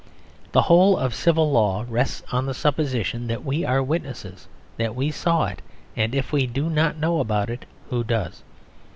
The 0.51 0.63
whole 0.63 0.97
of 0.97 1.13
civil 1.13 1.51
law 1.51 1.85
rests 1.87 2.23
on 2.31 2.47
the 2.47 2.55
supposition 2.55 3.27
that 3.27 3.45
we 3.45 3.63
are 3.63 3.83
witnesses; 3.83 4.47
that 4.77 4.95
we 4.95 5.11
saw 5.11 5.45
it; 5.45 5.61
and 5.95 6.15
if 6.15 6.31
we 6.31 6.47
do 6.47 6.71
not 6.71 6.97
know 6.97 7.19
about 7.19 7.51
it, 7.51 7.65
who 7.91 8.03
does? 8.03 8.41